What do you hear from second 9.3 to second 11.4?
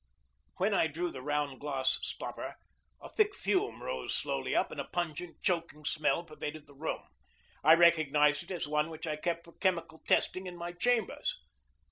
for chemical testing in my chambers.